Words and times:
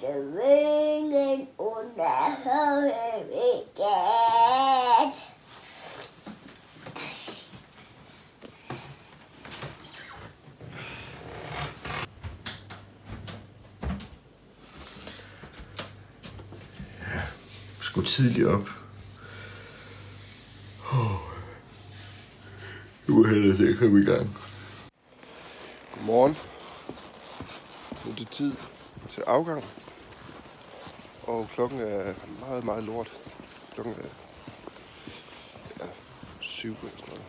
Vingen 0.00 1.48
under 1.58 2.30
højvægget. 2.44 3.74
Skulle 17.80 18.06
tidligt 18.06 18.46
op. 18.48 18.68
Oh. 20.92 21.20
Nu 23.06 23.22
er 23.22 23.28
hellere 23.28 23.56
til 23.56 23.72
at 23.72 23.78
komme 23.78 24.00
i 24.00 24.04
gang. 24.04 24.36
Godmorgen. 25.94 26.36
Nu 28.04 28.10
er 28.10 28.16
det 28.16 28.28
tid 28.28 28.52
til 29.08 29.22
afgang. 29.26 29.64
Og 31.22 31.48
klokken 31.54 31.80
er 31.80 32.14
meget, 32.40 32.64
meget 32.64 32.84
lort. 32.84 33.12
Klokken 33.74 33.94
er 33.94 34.08
ja, 35.80 35.90
syv 36.40 36.76
eller 36.82 36.98
sådan 36.98 37.14
noget. 37.14 37.24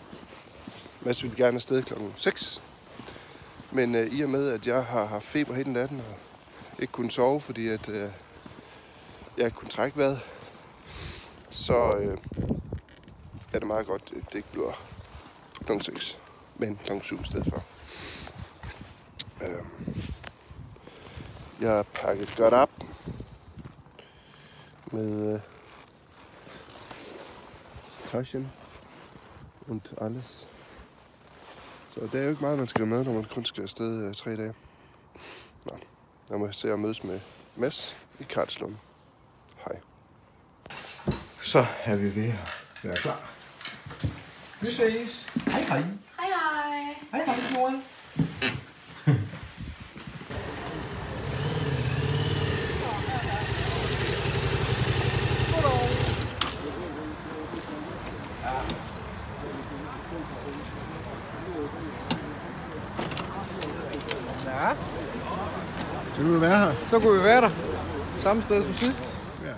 Mads 1.01 1.23
ville 1.23 1.37
gerne 1.37 1.55
afsted 1.55 1.83
klokken 1.83 2.13
6. 2.17 2.61
Men 3.71 3.95
øh, 3.95 4.13
i 4.13 4.21
og 4.21 4.29
med, 4.29 4.49
at 4.49 4.67
jeg 4.67 4.85
har 4.85 5.05
haft 5.05 5.25
feber 5.25 5.53
hele 5.53 5.73
natten 5.73 5.99
og 5.99 6.17
ikke 6.79 6.91
kunne 6.91 7.11
sove, 7.11 7.41
fordi 7.41 7.67
at 7.67 7.89
øh, 7.89 8.09
jeg 9.37 9.45
ikke 9.45 9.57
kunne 9.57 9.69
trække 9.69 9.97
vejret, 9.97 10.19
så 11.49 11.97
øh, 11.97 12.17
er 13.53 13.59
det 13.59 13.67
meget 13.67 13.87
godt, 13.87 14.13
at 14.15 14.23
det 14.29 14.35
ikke 14.35 14.51
bliver 14.51 14.81
klokken 15.65 15.81
6, 15.81 16.19
men 16.57 16.79
klokken 16.83 17.03
7 17.03 17.21
i 17.21 17.23
stedet 17.23 17.45
for. 17.45 17.63
Øh, 19.41 19.80
jeg 21.61 21.71
har 21.71 21.83
pakket 21.83 22.35
godt 22.37 22.53
op 22.53 22.69
med 24.91 25.33
øh, 25.33 25.39
Taschen 28.07 28.51
und 29.67 29.81
alles. 30.01 30.47
Så 31.93 31.99
det 32.11 32.19
er 32.19 32.23
jo 32.23 32.29
ikke 32.29 32.41
meget, 32.41 32.57
man 32.57 32.67
skal 32.67 32.87
med, 32.87 33.03
når 33.05 33.13
man 33.13 33.23
kun 33.23 33.45
skal 33.45 33.61
afsted 33.63 34.07
øh, 34.07 34.13
tre 34.13 34.35
dage. 34.37 34.53
Nå, 35.65 35.77
jeg 36.29 36.39
må 36.39 36.51
se 36.51 36.71
at 36.73 36.79
mødes 36.79 37.03
med 37.03 37.19
Mads 37.55 38.01
i 38.19 38.23
Karlslund. 38.23 38.75
Hej. 39.65 39.79
Så 41.41 41.65
er 41.83 41.95
vi 41.95 42.15
ved 42.15 42.29
at 42.29 42.83
være 42.83 42.95
klar. 42.95 43.29
Vi 44.61 44.71
ses. 44.71 45.25
Hej 45.47 45.61
hej. 45.61 45.77
Hej 46.19 46.27
hej. 46.27 46.95
Hej 47.11 47.25
hej, 47.25 47.59
mor. 47.59 47.90
Ja, 64.61 64.69
Så 66.15 66.23
vil 66.23 66.33
du 66.33 66.39
være 66.39 66.59
her? 66.59 66.71
så 66.87 66.99
kunne 66.99 67.17
vi 67.17 67.23
være 67.23 67.41
der. 67.41 67.49
Samme 68.17 68.41
sted 68.41 68.63
som 68.63 68.73
sidst. 68.73 69.17
Ja. 69.45 69.53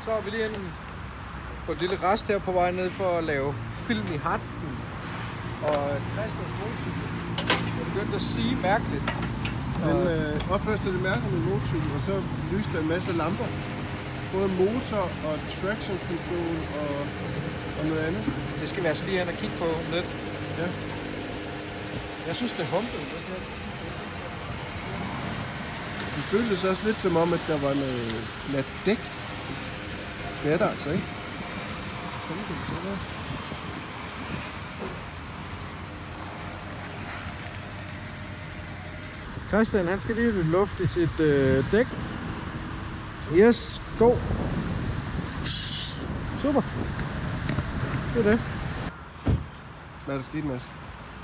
Så 0.00 0.10
er 0.10 0.20
vi 0.22 0.30
lige 0.30 0.44
inde 0.46 0.60
på 1.66 1.72
et 1.72 1.80
lille 1.80 1.96
rest 2.02 2.28
her 2.28 2.38
på 2.38 2.52
vej 2.52 2.70
ned 2.70 2.90
for 2.90 3.18
at 3.18 3.24
lave 3.24 3.54
film 3.74 4.06
i 4.14 4.16
Hartsen. 4.16 4.70
Og 5.62 5.80
Christians 6.14 6.52
motorcykel. 6.60 7.02
Jeg 7.78 7.84
begyndte 7.92 8.14
at 8.14 8.22
sige 8.22 8.56
mærkeligt. 8.62 9.04
Den 9.84 9.96
øh, 10.14 10.50
opførte 10.50 10.78
sig 10.78 10.92
det 10.92 11.02
mærkeligt 11.02 11.32
med 11.34 11.42
motorcykel, 11.50 11.90
og 11.96 12.00
så 12.00 12.22
lyste 12.52 12.68
der 12.72 12.80
en 12.80 12.88
masse 12.88 13.12
lamper. 13.12 13.48
Både 14.32 14.48
motor 14.48 15.02
og 15.28 15.34
traction 15.56 15.98
control 16.08 16.56
og, 16.82 16.94
og 17.78 17.86
noget 17.86 18.00
andet. 18.00 18.22
Det 18.60 18.68
skal 18.68 18.82
vi 18.82 18.88
altså 18.88 19.06
lige 19.06 19.18
hen 19.18 19.28
og 19.28 19.34
kigge 19.34 19.56
på 19.58 19.68
lidt. 19.92 20.06
Ja. 20.58 20.68
Jeg 22.26 22.36
synes, 22.36 22.52
det 22.52 22.66
humpede. 22.66 23.02
Det 26.16 26.24
føltes 26.24 26.64
også 26.64 26.82
lidt 26.86 26.96
som 26.96 27.16
om, 27.16 27.32
at 27.32 27.40
der 27.48 27.58
var 27.58 27.74
noget 27.74 28.12
fladt 28.48 28.66
dæk. 28.86 29.00
Det 30.42 30.52
er 30.52 30.58
der 30.58 30.68
altså 30.68 30.90
ikke. 30.90 31.04
Sådan 32.28 32.42
kan 32.46 32.56
det 32.56 32.66
så 32.66 32.88
være. 32.88 32.98
Christian, 39.48 39.86
han 39.86 40.00
skal 40.00 40.14
lige 40.14 40.24
have 40.24 40.36
lidt 40.36 40.52
luft 40.52 40.80
i 40.80 40.86
sit 40.86 41.20
øh, 41.20 41.64
dæk. 41.72 41.86
Yes, 43.34 43.80
go. 43.98 44.14
Super. 46.42 46.62
Det 48.16 48.26
er 48.26 48.30
det. 48.30 48.40
Hvad 50.04 50.14
er 50.14 50.18
der 50.18 50.24
sket, 50.24 50.44
Mads? 50.44 50.70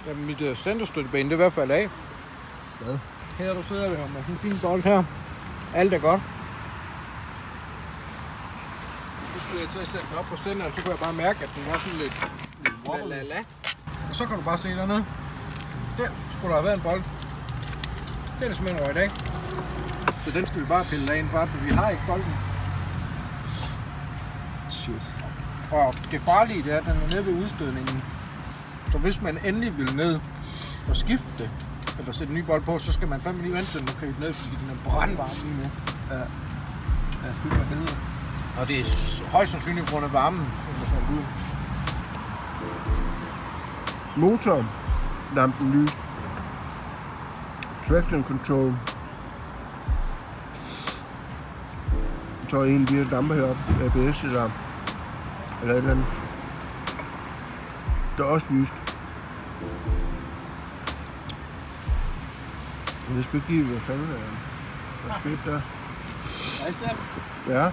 Jamen, 0.06 0.26
mit 0.26 0.40
øh, 0.40 0.56
centerstøttebane, 0.56 1.24
det 1.24 1.30
er 1.30 1.36
i 1.36 1.36
hvert 1.36 1.52
fald 1.52 1.70
af. 1.70 1.88
Hvad? 2.80 2.98
Her 3.38 3.54
du 3.54 3.62
sidder 3.62 3.82
der 3.82 3.90
med 3.90 3.98
sådan 3.98 4.34
en 4.34 4.38
fin 4.38 4.58
bold 4.62 4.82
her. 4.82 5.04
Alt 5.74 5.94
er 5.94 5.98
godt. 5.98 6.20
Så 9.32 9.38
skulle 9.44 9.60
jeg 9.62 9.68
til 9.72 9.78
at 9.78 9.86
sætte 9.86 10.06
den 10.10 10.18
op 10.18 10.24
på 10.24 10.36
centeren, 10.36 10.72
så 10.72 10.82
kunne 10.82 10.90
jeg 10.90 10.98
bare 10.98 11.12
mærke, 11.12 11.38
at 11.44 11.50
den 11.56 11.72
var 11.72 11.78
sådan 11.78 11.98
lidt 11.98 12.14
la 12.86 13.16
la 13.16 13.22
la. 13.22 13.40
Og 14.08 14.14
så 14.16 14.26
kan 14.26 14.36
du 14.36 14.42
bare 14.42 14.58
se 14.58 14.68
dernede. 14.68 15.04
Der 15.98 16.08
skulle 16.30 16.48
der 16.54 16.60
have 16.60 16.64
været 16.64 16.76
en 16.76 16.82
bold. 16.82 17.02
Den 18.40 18.50
er 18.50 18.54
simpelthen 18.54 18.86
røget 18.86 18.96
af. 18.96 19.10
Så 20.24 20.30
den 20.30 20.46
skal 20.46 20.60
vi 20.60 20.66
bare 20.66 20.84
pille 20.84 21.12
af 21.12 21.18
en 21.18 21.28
fart, 21.28 21.48
for 21.48 21.58
vi 21.58 21.70
har 21.70 21.88
ikke 21.88 22.02
bolden. 22.08 22.34
Shit. 24.70 25.11
Og 25.72 25.94
det 26.10 26.20
farlige 26.20 26.62
det 26.62 26.72
er, 26.72 26.76
at 26.76 26.84
den 26.84 26.92
er 26.92 27.08
nede 27.08 27.26
ved 27.26 27.42
udstødningen. 27.42 28.02
Så 28.90 28.98
hvis 28.98 29.22
man 29.22 29.38
endelig 29.44 29.78
vil 29.78 29.96
ned 29.96 30.20
og 30.88 30.96
skifte 30.96 31.28
det, 31.38 31.50
eller 31.98 32.12
sætte 32.12 32.32
en 32.32 32.38
ny 32.38 32.44
bold 32.44 32.62
på, 32.62 32.78
så 32.78 32.92
skal 32.92 33.08
man 33.08 33.20
fandme 33.20 33.42
lige 33.42 33.54
vente 33.54 33.78
den 33.78 33.88
og 33.88 33.94
købe 33.94 34.20
ned, 34.20 34.32
fordi 34.32 34.56
den 34.56 34.70
er 34.70 34.90
brandvarm 34.90 35.28
lige 35.42 35.54
nu. 35.54 35.70
Ja. 36.10 36.18
Ja, 37.24 37.30
fy 37.32 37.46
for 37.48 37.64
helvede. 37.64 37.96
Og 38.60 38.68
det 38.68 38.80
er 38.80 39.30
højst 39.30 39.52
sandsynligt 39.52 39.86
på 39.86 39.92
grund 39.92 40.04
af 40.04 40.12
varmen, 40.12 40.46
som 40.64 40.74
der 40.80 40.86
faldt 40.86 41.10
ud. 41.10 41.24
Motor. 44.16 44.66
Lampen 45.36 45.70
ny. 45.70 45.88
Traction 47.88 48.24
control. 48.24 48.74
Så 52.48 52.60
er 52.60 52.64
en 52.64 52.80
af 52.80 52.86
de 52.86 52.94
her 52.94 53.04
lamper 53.10 53.34
heroppe. 53.34 53.62
ABS 53.84 54.24
eller, 55.62 55.74
et 55.74 55.78
eller 55.78 55.90
andet. 55.90 56.06
Der 58.16 58.24
er 58.24 58.28
også 58.28 58.46
lyst. 58.50 58.74
Jeg 63.08 63.16
ved 63.16 63.22
sgu 63.24 63.36
ikke 63.36 63.48
lige, 63.48 63.64
hvad 63.64 63.80
fanden 63.80 64.08
der 64.10 64.14
er. 64.14 64.32
Hvad 65.04 65.14
skete 65.20 65.40
der? 65.50 65.60
Christian, 66.62 66.96
Ja. 67.48 67.64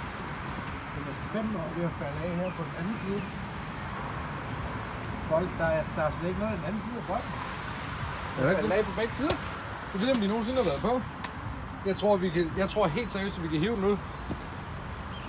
den 0.94 1.04
er 1.12 1.16
fem 1.34 1.56
år 1.56 1.70
ved 1.78 1.84
at 1.86 1.92
falde 2.02 2.20
af 2.28 2.36
her 2.36 2.52
på 2.58 2.64
den 2.64 2.74
anden 2.80 2.98
side. 3.04 3.22
Bold, 5.30 5.48
der 5.60 5.66
er, 5.66 5.84
der 5.96 6.02
er 6.04 6.12
slet 6.20 6.30
ikke 6.30 6.40
noget 6.40 6.58
den 6.58 6.66
anden 6.66 6.82
side 6.82 6.98
af 6.98 7.06
bolden. 7.08 7.32
Er 8.38 8.42
Den 8.42 8.50
det 8.50 8.58
falder 8.60 8.76
af 8.76 8.86
på 8.86 8.92
begge 9.00 9.14
sider. 9.14 9.36
Jeg 9.94 10.02
ved, 10.02 10.12
om 10.16 10.18
de 10.22 10.28
nogensinde 10.28 10.58
har 10.58 10.70
været 10.72 10.82
på. 10.82 11.02
Jeg 11.86 11.96
tror, 11.96 12.18
vi 12.18 12.30
kan, 12.30 12.52
jeg 12.58 12.70
tror 12.70 12.88
helt 12.88 13.10
seriøst, 13.12 13.38
at 13.38 13.44
vi 13.44 13.48
kan 13.48 13.60
hive 13.60 13.76
den 13.76 13.86
ud. 13.86 13.98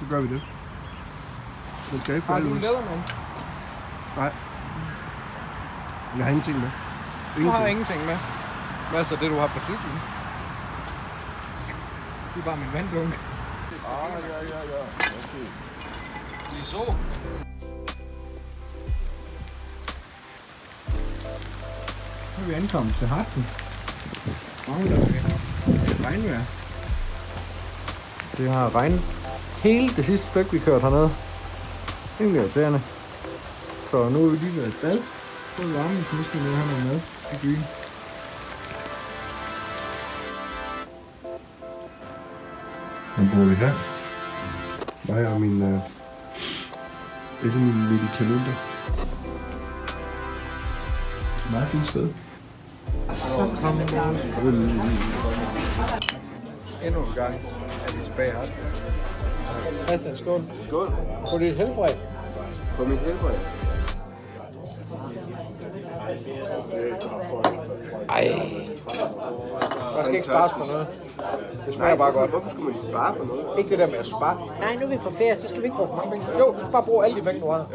Så 0.01 0.05
gør 0.11 0.21
vi 0.21 0.29
det. 0.35 0.43
Den 1.91 2.01
skal 2.01 2.15
ikke 2.15 2.27
Har 2.27 2.35
falde 2.35 2.47
du 2.49 2.53
ud. 2.53 2.57
en 2.57 2.63
Leatherman? 2.63 3.01
Nej. 4.17 4.33
Jeg 6.17 6.25
har 6.25 6.31
ingenting 6.31 6.59
med. 6.61 6.71
Du 7.37 7.51
har 7.51 7.67
ingenting 7.67 8.05
med. 8.07 8.17
Hvad 8.91 9.01
er 9.01 9.05
så 9.05 9.17
det, 9.21 9.31
du 9.31 9.39
har 9.39 9.47
på 9.47 9.61
cyklen? 9.61 10.01
Det 12.35 12.41
er 12.41 12.45
bare 12.45 12.57
min 12.57 12.73
vandblunk. 12.73 13.15
Ah, 13.15 14.11
ja, 14.31 14.37
ja, 14.43 14.61
ja. 14.73 14.83
Okay. 15.01 15.47
Lige 16.53 16.65
så. 16.65 16.95
Nu 22.39 22.45
er 22.45 22.49
vi 22.49 22.55
ankommet 22.55 22.95
til 22.95 23.07
Harten. 23.07 23.47
Mangler 24.69 24.97
vi 25.07 25.19
regnvejr. 26.05 26.41
Det 28.37 28.51
har 28.51 28.75
regnet 28.75 29.03
hele 29.63 29.89
det 29.97 30.05
sidste 30.07 30.27
stykke, 30.27 30.51
vi 30.53 30.59
kørte 30.59 30.83
hernede. 30.83 31.11
Det 32.21 32.31
er 32.31 32.35
irriterende. 32.35 32.81
Så 33.91 34.09
nu 34.09 34.25
er 34.25 34.29
vi 34.29 34.37
lige 34.37 34.57
ved 34.57 34.67
et 34.67 34.75
bad. 34.83 34.99
Så 35.57 35.63
er 35.63 35.67
det 35.67 35.75
varmen, 35.75 36.05
så 36.11 36.17
nu 36.17 36.23
skal 36.23 36.41
vi 36.41 36.45
have 36.45 36.67
noget 36.71 36.85
mad 36.87 37.01
i 37.33 37.37
byen. 37.43 37.65
Nu 43.19 43.29
bor 43.35 43.45
vi 43.45 43.55
her. 43.55 43.73
Mig 45.09 45.29
og 45.29 45.41
min 45.41 45.63
øh, 45.63 45.81
alle 47.43 47.55
mine 47.55 47.83
medicamenter. 47.91 48.55
Meget 51.53 51.69
fint 51.69 51.87
sted. 51.87 52.09
Endnu 56.85 57.01
en 57.01 57.15
gang 57.15 57.35
er 57.87 57.93
vi 57.93 58.05
tilbage 58.05 58.33
her. 58.33 58.49
Christian, 59.87 60.17
skål. 60.17 60.43
Skål. 60.69 60.93
På 61.33 61.39
dit 61.39 61.57
helbred. 61.57 62.10
På 62.81 62.87
mit 62.87 62.99
helbred. 62.99 63.35
Ej. 68.09 68.29
Der 69.97 70.03
skal 70.03 70.15
ikke 70.15 70.25
spares 70.25 70.53
på 70.53 70.59
noget. 70.59 70.87
Det 71.67 71.75
smager 71.75 71.97
bare 71.97 72.13
godt. 72.13 72.31
Hvorfor 72.31 72.49
skulle 72.49 72.71
man 72.71 72.79
spare 72.79 73.15
på 73.15 73.25
noget? 73.25 73.59
Ikke 73.59 73.71
det 73.71 73.79
der 73.79 73.87
med 73.87 73.95
at 73.95 74.07
spare. 74.07 74.37
Nej, 74.61 74.77
nu 74.81 74.87
er 74.87 74.91
vi 74.91 74.97
på 74.97 75.11
ferie, 75.11 75.37
så 75.37 75.49
skal 75.49 75.61
vi 75.61 75.65
ikke 75.65 75.77
bruge 75.77 75.89
for 75.89 75.97
mange 75.97 76.11
penge. 76.11 76.27
Jo, 76.39 76.53
du 76.53 76.59
skal 76.59 76.73
bare 76.73 76.83
bruge 76.83 77.05
alle 77.05 77.17
de 77.17 77.23
penge, 77.23 77.41
du 77.41 77.51
har. 77.51 77.67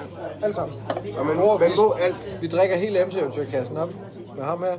Alle 0.44 0.56
sammen. 0.56 0.76
Og 1.18 1.26
man, 1.26 1.38
Bruger, 1.38 1.58
man 1.60 1.70
vi, 1.70 2.04
alt. 2.04 2.38
vi 2.42 2.48
drikker 2.48 2.76
hele 2.76 3.06
MC-eventyrkassen 3.06 3.78
op 3.78 3.90
med 4.36 4.44
ham 4.44 4.64
her. 4.64 4.78